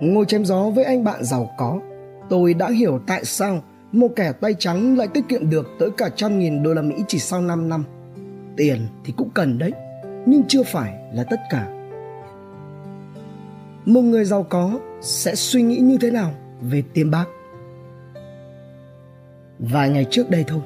[0.00, 1.80] Ngồi chém gió với anh bạn giàu có,
[2.28, 3.60] tôi đã hiểu tại sao
[3.92, 6.94] một kẻ tay trắng lại tiết kiệm được tới cả trăm nghìn đô la Mỹ
[7.08, 7.84] chỉ sau 5 năm.
[8.56, 9.72] Tiền thì cũng cần đấy,
[10.26, 11.66] nhưng chưa phải là tất cả.
[13.84, 16.32] Một người giàu có sẽ suy nghĩ như thế nào
[16.62, 17.26] về tiền bạc?
[19.58, 20.60] Vài ngày trước đây thôi,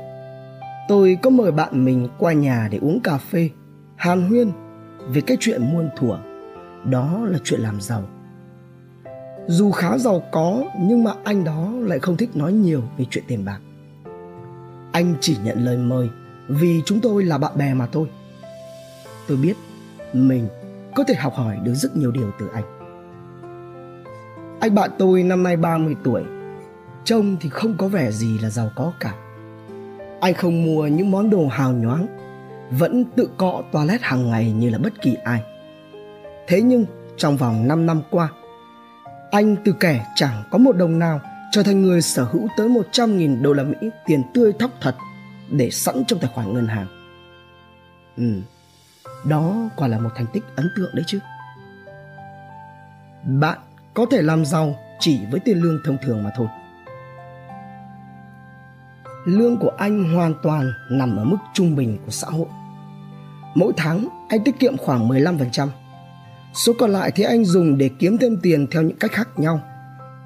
[0.88, 3.50] tôi có mời bạn mình qua nhà để uống cà phê,
[3.96, 4.50] hàn huyên
[5.09, 6.18] về cái chuyện muôn thuở.
[6.84, 8.02] Đó là chuyện làm giàu.
[9.48, 13.24] Dù khá giàu có nhưng mà anh đó lại không thích nói nhiều về chuyện
[13.28, 13.59] tiền bạc.
[14.92, 16.09] Anh chỉ nhận lời mời
[16.48, 18.09] vì chúng tôi là bạn bè mà thôi.
[19.28, 19.55] Tôi biết
[20.12, 20.48] mình
[20.95, 22.64] có thể học hỏi được rất nhiều điều từ anh.
[24.60, 26.22] Anh bạn tôi năm nay 30 tuổi,
[27.05, 29.14] trông thì không có vẻ gì là giàu có cả.
[30.20, 32.06] Anh không mua những món đồ hào nhoáng,
[32.70, 35.42] vẫn tự cọ toilet hàng ngày như là bất kỳ ai.
[36.48, 36.86] Thế nhưng
[37.16, 38.28] trong vòng 5 năm qua,
[39.36, 43.42] anh từ kẻ chẳng có một đồng nào trở thành người sở hữu tới 100.000
[43.42, 44.97] đô la Mỹ tiền tươi thóc thật
[45.50, 46.86] để sẵn trong tài khoản ngân hàng.
[48.16, 48.24] Ừ,
[49.24, 51.19] đó quả là một thành tích ấn tượng đấy chứ.
[53.24, 53.58] Bạn
[53.94, 56.46] có thể làm giàu chỉ với tiền lương thông thường mà thôi.
[59.24, 62.48] Lương của anh hoàn toàn nằm ở mức trung bình của xã hội.
[63.55, 65.68] Mỗi tháng anh tiết kiệm khoảng 15%.
[66.56, 69.60] Số còn lại thì anh dùng để kiếm thêm tiền theo những cách khác nhau.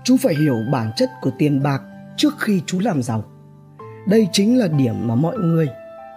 [0.05, 1.83] Chú phải hiểu bản chất của tiền bạc
[2.17, 3.25] trước khi chú làm giàu.
[4.09, 5.69] Đây chính là điểm mà mọi người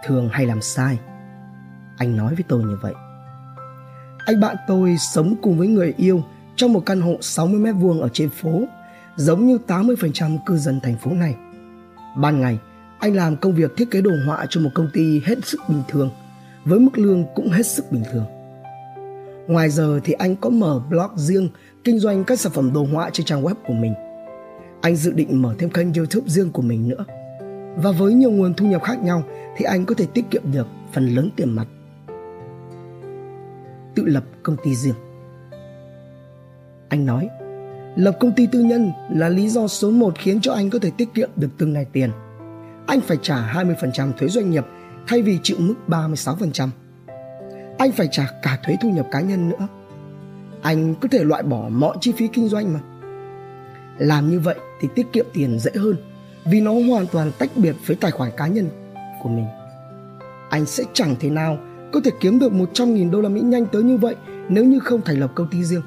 [0.06, 0.98] thường hay làm sai.
[1.96, 2.92] Anh nói với tôi như vậy.
[4.26, 6.22] Anh bạn tôi sống cùng với người yêu
[6.56, 8.62] trong một căn hộ 60 mét vuông ở trên phố,
[9.16, 11.34] giống như 80% cư dân thành phố này.
[12.16, 12.58] Ban ngày,
[12.98, 15.82] anh làm công việc thiết kế đồ họa cho một công ty hết sức bình
[15.88, 16.10] thường,
[16.64, 18.33] với mức lương cũng hết sức bình thường.
[19.48, 21.48] Ngoài giờ thì anh có mở blog riêng
[21.84, 23.94] kinh doanh các sản phẩm đồ họa trên trang web của mình.
[24.80, 27.04] Anh dự định mở thêm kênh YouTube riêng của mình nữa.
[27.76, 29.22] Và với nhiều nguồn thu nhập khác nhau
[29.56, 31.66] thì anh có thể tiết kiệm được phần lớn tiền mặt.
[33.94, 34.94] Tự lập công ty riêng.
[36.88, 37.28] Anh nói,
[37.96, 40.90] lập công ty tư nhân là lý do số 1 khiến cho anh có thể
[40.90, 42.10] tiết kiệm được từng ngày tiền.
[42.86, 44.64] Anh phải trả 20% thuế doanh nghiệp
[45.06, 46.68] thay vì chịu mức 36%
[47.78, 49.68] anh phải trả cả thuế thu nhập cá nhân nữa
[50.62, 52.80] anh có thể loại bỏ mọi chi phí kinh doanh mà
[53.98, 55.96] làm như vậy thì tiết kiệm tiền dễ hơn,
[56.44, 58.68] vì nó hoàn toàn tách biệt với tài khoản cá nhân
[59.22, 59.46] của mình
[60.50, 61.58] anh sẽ chẳng thể nào
[61.92, 64.14] có thể kiếm được 100.000 đô la Mỹ nhanh tới như vậy
[64.48, 65.82] nếu như không thành lập công ty riêng.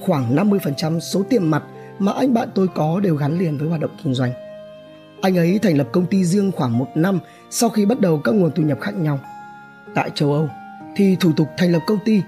[0.00, 1.62] Khoảng 50% số tiền mặt
[1.98, 4.45] mà anh bạn tôi có đều gắn liền với hoạt động kinh doanh.
[5.26, 7.18] Anh ấy thành lập công ty riêng khoảng một năm
[7.50, 9.18] sau khi bắt đầu các nguồn thu nhập khác nhau.
[9.94, 10.48] Tại châu Âu
[10.96, 12.22] thì thủ tục thành lập công ty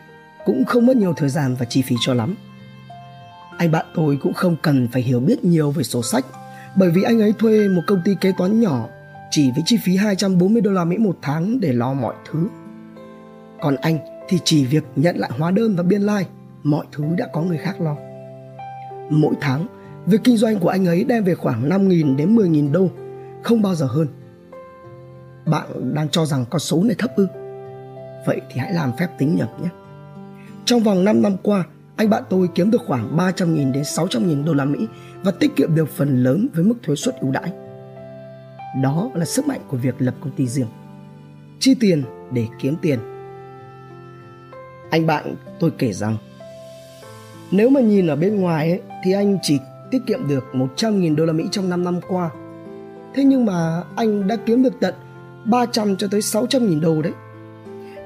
[0.44, 2.34] cũng không mất nhiều thời gian và chi phí cho lắm.
[3.58, 6.24] Anh bạn tôi cũng không cần phải hiểu biết nhiều về sổ sách
[6.76, 8.88] bởi vì anh ấy thuê một công ty kế toán nhỏ
[9.30, 12.48] chỉ với chi phí 240 đô la Mỹ một tháng để lo mọi thứ.
[13.60, 13.98] Còn anh
[14.28, 16.30] thì chỉ việc nhận lại hóa đơn và biên lai, like,
[16.62, 17.96] mọi thứ đã có người khác lo.
[19.10, 19.66] Mỗi tháng,
[20.08, 22.90] việc kinh doanh của anh ấy đem về khoảng 5.000 đến 10.000 đô,
[23.42, 24.08] không bao giờ hơn.
[25.46, 27.26] Bạn đang cho rằng con số này thấp ư?
[28.26, 29.68] Vậy thì hãy làm phép tính nhầm nhé.
[30.64, 31.64] Trong vòng 5 năm qua,
[31.96, 34.86] anh bạn tôi kiếm được khoảng 300.000 đến 600.000 đô la Mỹ
[35.22, 37.52] và tiết kiệm được phần lớn với mức thuế suất ưu đãi.
[38.82, 40.68] Đó là sức mạnh của việc lập công ty riêng.
[41.60, 42.02] Chi tiền
[42.32, 42.98] để kiếm tiền.
[44.90, 46.16] Anh bạn tôi kể rằng
[47.50, 49.58] nếu mà nhìn ở bên ngoài ấy, thì anh chỉ
[49.90, 52.30] tiết kiệm được 100.000 đô la Mỹ trong 5 năm qua.
[53.14, 54.94] Thế nhưng mà anh đã kiếm được tận
[55.44, 57.12] 300 cho tới 600 nghìn đô đấy.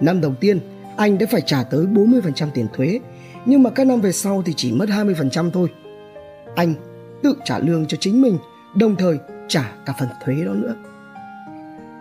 [0.01, 0.61] Năm đầu tiên,
[0.97, 3.01] anh đã phải trả tới 40% tiền thuế,
[3.45, 5.69] nhưng mà các năm về sau thì chỉ mất 20% thôi.
[6.55, 6.75] Anh
[7.23, 8.39] tự trả lương cho chính mình,
[8.75, 10.75] đồng thời trả cả phần thuế đó nữa.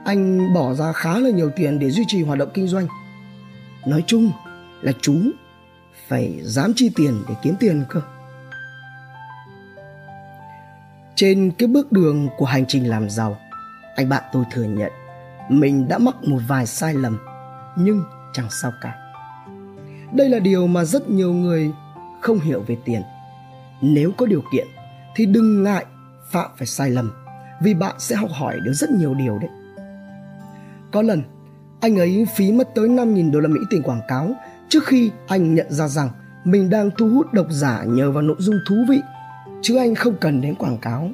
[0.05, 2.87] Anh bỏ ra khá là nhiều tiền để duy trì hoạt động kinh doanh.
[3.85, 4.31] Nói chung
[4.81, 5.15] là chú
[6.07, 8.01] phải dám chi tiền để kiếm tiền cơ.
[11.21, 13.37] Trên cái bước đường của hành trình làm giàu,
[13.95, 14.91] anh bạn tôi thừa nhận
[15.49, 17.17] mình đã mắc một vài sai lầm
[17.77, 18.03] nhưng
[18.33, 18.95] chẳng sao cả.
[20.13, 21.71] Đây là điều mà rất nhiều người
[22.21, 23.01] không hiểu về tiền.
[23.81, 24.67] Nếu có điều kiện
[25.15, 25.85] thì đừng ngại
[26.31, 27.11] phạm phải sai lầm
[27.61, 29.49] vì bạn sẽ học hỏi được rất nhiều điều đấy.
[30.91, 31.23] Có lần
[31.81, 34.31] anh ấy phí mất tới 5.000 đô la Mỹ tiền quảng cáo
[34.69, 36.09] trước khi anh nhận ra rằng
[36.43, 39.01] mình đang thu hút độc giả nhờ vào nội dung thú vị
[39.61, 41.11] chứ anh không cần đến quảng cáo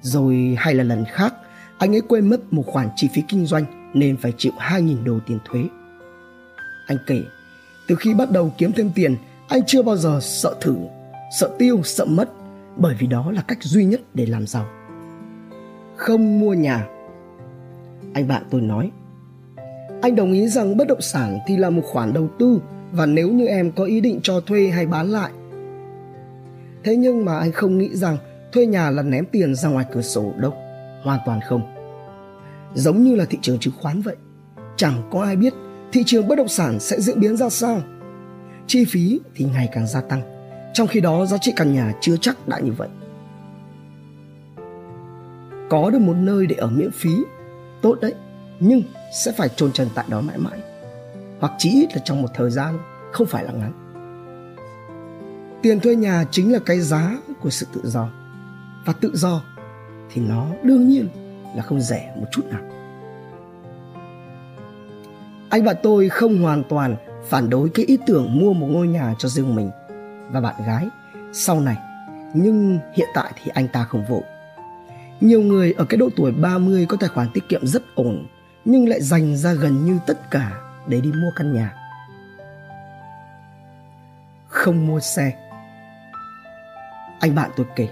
[0.00, 1.34] rồi hay là lần khác
[1.78, 5.18] anh ấy quên mất một khoản chi phí kinh doanh nên phải chịu 2.000 đô
[5.26, 5.60] tiền thuế.
[6.86, 7.22] Anh kể,
[7.88, 9.16] từ khi bắt đầu kiếm thêm tiền,
[9.48, 10.76] Anh chưa bao giờ sợ thử,
[11.38, 12.30] sợ tiêu, sợ mất
[12.76, 14.66] bởi vì đó là cách duy nhất để làm giàu.
[15.96, 16.86] Không mua nhà.
[18.14, 18.90] Anh bạn tôi nói,
[20.02, 22.60] anh đồng ý rằng bất động sản thì là một khoản đầu tư
[22.92, 25.30] và nếu như em có ý định cho thuê hay bán lại.
[26.84, 28.16] Thế nhưng mà anh không nghĩ rằng
[28.52, 30.54] thuê nhà là ném tiền ra ngoài cửa sổ đâu,
[31.02, 31.62] hoàn toàn không.
[32.74, 34.16] Giống như là thị trường chứng khoán vậy,
[34.76, 35.52] chẳng có ai biết
[35.92, 37.80] thị trường bất động sản sẽ diễn biến ra sao.
[38.66, 40.22] Chi phí thì ngày càng gia tăng,
[40.74, 42.88] trong khi đó giá trị căn nhà chưa chắc đã như vậy.
[45.70, 47.10] Có được một nơi để ở miễn phí,
[47.82, 48.14] tốt đấy,
[48.60, 48.82] nhưng
[49.14, 50.58] sẽ phải chôn chân tại đó mãi mãi.
[51.40, 52.78] Hoặc chỉ ít là trong một thời gian
[53.12, 53.72] không phải là ngắn.
[55.68, 58.08] Tiền thuê nhà chính là cái giá của sự tự do.
[58.84, 59.42] Và tự do
[60.12, 61.08] thì nó đương nhiên
[61.56, 62.60] là không rẻ một chút nào.
[65.50, 66.96] Anh bạn tôi không hoàn toàn
[67.28, 69.70] phản đối cái ý tưởng mua một ngôi nhà cho riêng mình
[70.30, 70.88] và bạn gái
[71.32, 71.76] sau này,
[72.34, 74.22] nhưng hiện tại thì anh ta không vội.
[75.20, 78.26] Nhiều người ở cái độ tuổi 30 có tài khoản tiết kiệm rất ổn
[78.64, 81.74] nhưng lại dành ra gần như tất cả để đi mua căn nhà.
[84.48, 85.47] Không mua xe.
[87.20, 87.88] Anh bạn tôi kể,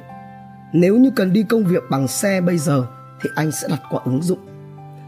[0.73, 2.87] nếu như cần đi công việc bằng xe bây giờ
[3.23, 4.39] thì anh sẽ đặt qua ứng dụng.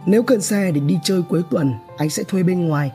[0.06, 2.92] Nếu cần xe để đi chơi cuối tuần, anh sẽ thuê bên ngoài.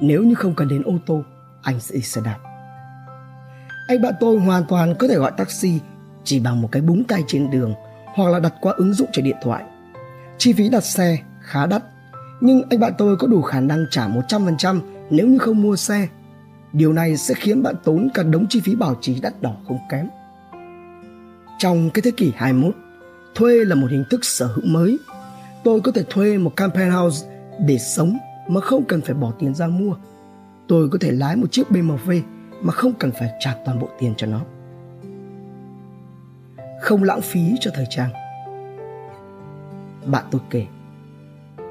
[0.00, 1.22] Nếu như không cần đến ô tô,
[1.62, 2.38] anh sẽ đi xe đạp.
[3.88, 5.80] Anh bạn tôi hoàn toàn có thể gọi taxi
[6.24, 7.74] chỉ bằng một cái búng tay trên đường
[8.14, 9.64] hoặc là đặt qua ứng dụng trên điện thoại.
[10.38, 11.82] Chi phí đặt xe khá đắt,
[12.40, 14.80] nhưng anh bạn tôi có đủ khả năng trả 100%
[15.10, 16.08] nếu như không mua xe.
[16.74, 19.78] Điều này sẽ khiến bạn tốn cả đống chi phí bảo trì đắt đỏ không
[19.90, 20.08] kém.
[21.58, 22.74] Trong cái thế kỷ 21,
[23.34, 24.98] thuê là một hình thức sở hữu mới.
[25.64, 27.26] Tôi có thể thuê một campaign house
[27.66, 28.18] để sống
[28.48, 29.96] mà không cần phải bỏ tiền ra mua.
[30.68, 32.20] Tôi có thể lái một chiếc BMW
[32.60, 34.40] mà không cần phải trả toàn bộ tiền cho nó.
[36.80, 38.10] Không lãng phí cho thời trang.
[40.06, 40.66] Bạn tôi kể,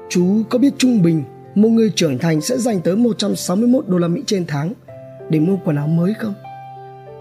[0.08, 1.24] chú có biết trung bình
[1.54, 4.72] một người trưởng thành sẽ dành tới 161 đô la Mỹ trên tháng
[5.34, 6.34] để mua quần áo mới không?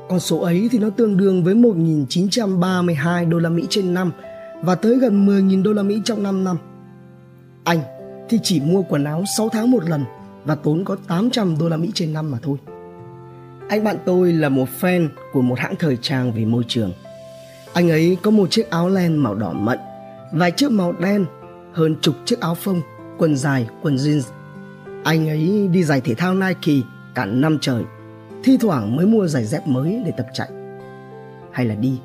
[0.09, 4.11] Con số ấy thì nó tương đương với 1.932 đô la Mỹ trên năm
[4.61, 6.57] và tới gần 10.000 đô la Mỹ trong 5 năm.
[7.63, 7.79] Anh
[8.29, 10.03] thì chỉ mua quần áo 6 tháng một lần
[10.45, 12.57] và tốn có 800 đô la Mỹ trên năm mà thôi.
[13.69, 16.91] Anh bạn tôi là một fan của một hãng thời trang về môi trường.
[17.73, 19.79] Anh ấy có một chiếc áo len màu đỏ mận,
[20.33, 21.25] vài chiếc màu đen,
[21.73, 22.81] hơn chục chiếc áo phông,
[23.17, 24.23] quần dài, quần jeans.
[25.03, 27.83] Anh ấy đi giày thể thao Nike cả năm trời,
[28.43, 30.49] thi thoảng mới mua giày dép mới để tập chạy.
[31.51, 31.99] Hay là đi.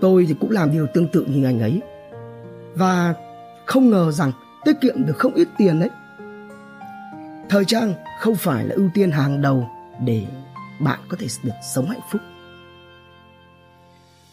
[0.00, 1.82] Tôi thì cũng làm điều tương tự như anh ấy.
[2.74, 3.14] Và
[3.66, 4.32] không ngờ rằng
[4.64, 5.90] tiết kiệm được không ít tiền đấy.
[7.48, 9.68] Thời trang không phải là ưu tiên hàng đầu
[10.04, 10.26] để
[10.80, 12.20] bạn có thể được sống hạnh phúc.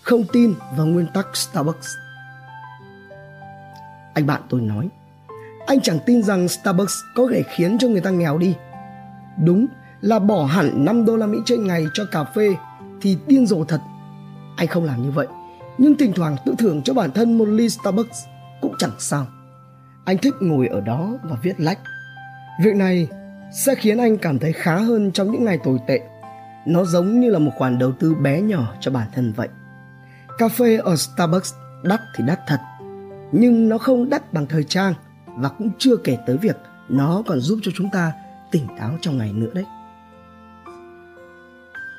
[0.01, 1.87] Không tin vào nguyên tắc Starbucks.
[4.13, 4.89] Anh bạn tôi nói,
[5.67, 8.55] anh chẳng tin rằng Starbucks có thể khiến cho người ta nghèo đi.
[9.43, 9.67] Đúng
[10.01, 12.55] là bỏ hẳn 5 đô la Mỹ trên ngày cho cà phê
[13.01, 13.81] thì điên rồ thật.
[14.57, 15.27] Anh không làm như vậy,
[15.77, 18.25] nhưng thỉnh thoảng tự thưởng cho bản thân một ly Starbucks
[18.61, 19.27] cũng chẳng sao.
[20.05, 21.79] Anh thích ngồi ở đó và viết lách.
[22.63, 23.07] Việc này
[23.65, 25.99] sẽ khiến anh cảm thấy khá hơn trong những ngày tồi tệ.
[26.67, 29.47] Nó giống như là một khoản đầu tư bé nhỏ cho bản thân vậy.
[30.37, 32.59] Cà phê ở Starbucks đắt thì đắt thật,
[33.31, 34.93] nhưng nó không đắt bằng thời trang
[35.35, 36.57] và cũng chưa kể tới việc
[36.89, 38.13] nó còn giúp cho chúng ta
[38.51, 39.65] tỉnh táo trong ngày nữa đấy.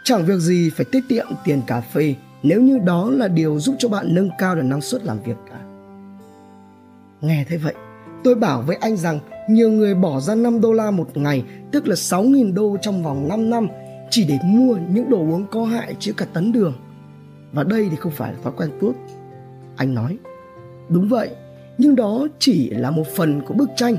[0.08, 3.74] Chẳng việc gì phải tiết kiệm tiền cà phê nếu như đó là điều giúp
[3.78, 5.58] cho bạn nâng cao được năng suất làm việc cả.
[7.20, 7.74] Nghe thế vậy,
[8.24, 11.88] tôi bảo với anh rằng nhiều người bỏ ra 5 đô la một ngày, tức
[11.88, 13.68] là 6.000 đô trong vòng 5 năm
[14.10, 16.74] chỉ để mua những đồ uống có hại chứa cả tấn đường.
[17.52, 18.92] Và đây thì không phải là thói quen tốt.
[19.76, 20.18] Anh nói,
[20.88, 21.30] đúng vậy,
[21.78, 23.96] nhưng đó chỉ là một phần của bức tranh.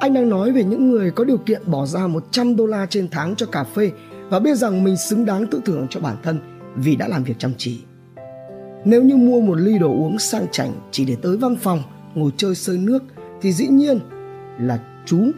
[0.00, 3.08] Anh đang nói về những người có điều kiện bỏ ra 100 đô la trên
[3.10, 3.90] tháng cho cà phê
[4.30, 6.38] và biết rằng mình xứng đáng tự thưởng cho bản thân
[6.76, 7.80] vì đã làm việc chăm chỉ.
[8.84, 11.82] Nếu như mua một ly đồ uống sang chảnh chỉ để tới văn phòng
[12.14, 13.02] ngồi chơi sơi nước
[13.40, 13.98] thì dĩ nhiên
[14.60, 15.30] là chú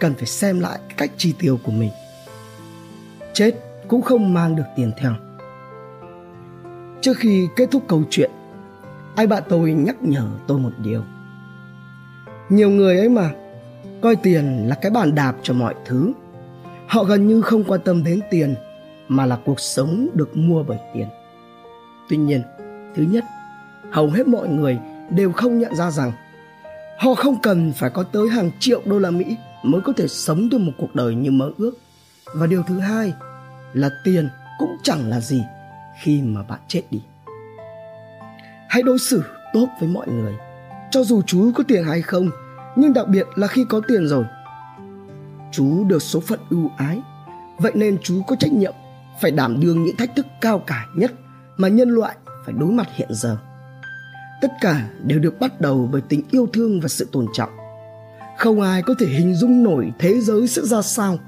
[0.00, 1.90] cần phải xem lại cách chi tiêu của mình.
[3.32, 3.54] Chết
[3.88, 5.12] cũng không mang được tiền theo.
[7.00, 8.30] Trước khi kết thúc câu chuyện,
[9.16, 11.02] anh bạn tôi nhắc nhở tôi một điều.
[12.48, 13.30] Nhiều người ấy mà,
[14.00, 16.12] coi tiền là cái bàn đạp cho mọi thứ.
[16.88, 18.54] Họ gần như không quan tâm đến tiền
[19.08, 21.08] mà là cuộc sống được mua bởi tiền.
[22.08, 22.42] Tuy nhiên,
[22.96, 23.24] thứ nhất,
[23.90, 24.78] hầu hết mọi người
[25.10, 26.12] đều không nhận ra rằng
[26.98, 30.48] họ không cần phải có tới hàng triệu đô la Mỹ mới có thể sống
[30.48, 31.72] được một cuộc đời như mơ ước.
[32.34, 33.12] và điều thứ hai
[33.72, 34.28] là tiền
[34.58, 35.42] cũng chẳng là gì
[36.00, 37.02] khi mà bạn chết đi
[38.68, 40.34] hãy đối xử tốt với mọi người
[40.90, 42.30] cho dù chú có tiền hay không
[42.76, 44.24] nhưng đặc biệt là khi có tiền rồi
[45.52, 47.00] chú được số phận ưu ái.
[47.58, 48.74] Vậy nên chú có trách nhiệm
[49.20, 51.12] phải đảm đương những thách thức cao cả nhất
[51.56, 53.36] mà nhân loại phải đối mặt hiện giờ.
[54.42, 57.50] Tất cả đều được bắt đầu bởi tình yêu thương và sự tôn trọng.
[58.38, 61.18] Không ai có thể hình dung nổi thế giới sẽ ra sao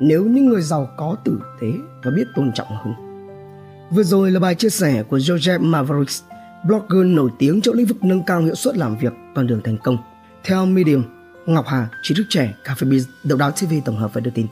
[0.00, 1.72] nếu những người giàu có tử tế
[2.04, 2.94] và biết tôn trọng hơn.
[3.90, 6.22] Vừa rồi là bài chia sẻ của Joseph Mavericks
[6.66, 9.76] blogger nổi tiếng trong lĩnh vực nâng cao hiệu suất làm việc con đường thành
[9.78, 9.96] công.
[10.44, 11.02] Theo Medium
[11.54, 14.30] Ngọc Hà, trí thức trẻ, cà phê Biz, Độc đáo TV tổng hợp và đưa
[14.30, 14.46] tin.